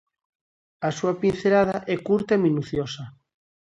A 0.87 0.89
súa 0.97 1.13
pincelada 1.21 1.77
é 1.95 1.97
curta 2.07 2.31
e 2.35 2.43
minuciosa. 2.47 3.03